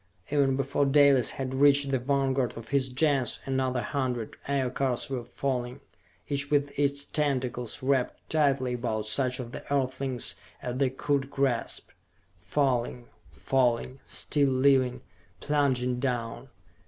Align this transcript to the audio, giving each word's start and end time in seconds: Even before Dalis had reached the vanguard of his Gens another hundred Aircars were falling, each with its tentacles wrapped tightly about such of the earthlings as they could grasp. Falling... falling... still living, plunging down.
Even 0.31 0.55
before 0.55 0.87
Dalis 0.87 1.29
had 1.29 1.53
reached 1.53 1.91
the 1.91 1.99
vanguard 1.99 2.57
of 2.57 2.69
his 2.69 2.89
Gens 2.89 3.37
another 3.45 3.83
hundred 3.83 4.35
Aircars 4.47 5.11
were 5.11 5.23
falling, 5.23 5.79
each 6.27 6.49
with 6.49 6.71
its 6.79 7.05
tentacles 7.05 7.83
wrapped 7.83 8.27
tightly 8.27 8.73
about 8.73 9.05
such 9.05 9.39
of 9.39 9.51
the 9.51 9.63
earthlings 9.71 10.33
as 10.59 10.77
they 10.77 10.89
could 10.89 11.29
grasp. 11.29 11.89
Falling... 12.39 13.09
falling... 13.29 13.99
still 14.07 14.49
living, 14.49 15.01
plunging 15.39 15.99
down. 15.99 16.49